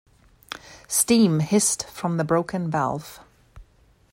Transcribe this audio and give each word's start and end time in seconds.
Steam 0.87 1.41
hissed 1.41 1.83
from 1.87 2.17
the 2.17 2.23
broken 2.23 2.71
valve. 2.71 3.19